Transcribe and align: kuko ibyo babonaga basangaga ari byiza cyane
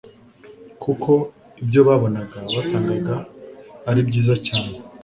kuko 0.83 1.11
ibyo 1.61 1.81
babonaga 1.87 2.37
basangaga 2.55 3.15
ari 3.89 4.01
byiza 4.07 4.33
cyane 4.47 4.73